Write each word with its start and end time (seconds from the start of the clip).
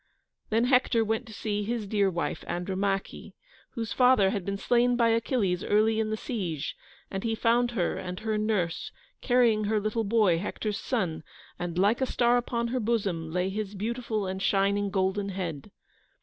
Then 0.49 0.63
Hector 0.63 1.05
went 1.05 1.27
to 1.27 1.31
see 1.31 1.61
his 1.61 1.85
dear 1.85 2.09
wife, 2.09 2.43
Andromache, 2.47 3.33
whose 3.75 3.93
father 3.93 4.31
had 4.31 4.43
been 4.43 4.57
slain 4.57 4.95
by 4.95 5.09
Achilles 5.09 5.63
early 5.63 5.99
in 5.99 6.09
the 6.09 6.17
siege, 6.17 6.75
and 7.11 7.23
he 7.23 7.35
found 7.35 7.69
her 7.77 7.97
and 7.97 8.21
her 8.21 8.35
nurse 8.35 8.91
carrying 9.21 9.65
her 9.65 9.79
little 9.79 10.03
boy, 10.03 10.39
Hector's 10.39 10.79
son, 10.79 11.21
and 11.59 11.77
like 11.77 12.01
a 12.01 12.07
star 12.07 12.37
upon 12.37 12.69
her 12.69 12.79
bosom 12.79 13.29
lay 13.31 13.49
his 13.51 13.75
beautiful 13.75 14.25
and 14.25 14.41
shining 14.41 14.89
golden 14.89 15.29
head. 15.29 15.69